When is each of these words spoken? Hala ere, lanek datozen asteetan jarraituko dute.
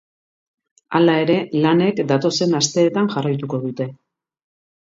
Hala 0.99 1.17
ere, 1.25 1.35
lanek 1.65 2.01
datozen 2.13 2.57
asteetan 2.63 3.11
jarraituko 3.15 3.61
dute. 3.67 3.89